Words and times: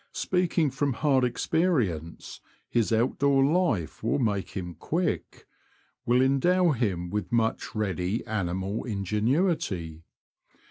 Speaking 0.13 0.71
from 0.71 0.93
hard 0.93 1.23
experience, 1.23 2.41
his 2.67 2.91
out 2.91 3.19
door 3.19 3.45
life 3.45 4.01
will 4.01 4.17
make 4.17 4.49
him 4.57 4.73
quick; 4.73 5.45
will 6.07 6.23
endow 6.23 6.71
him 6.71 7.11
with 7.11 7.31
much 7.31 7.75
ready 7.75 8.25
animal 8.25 8.83
ingenuity. 8.83 10.01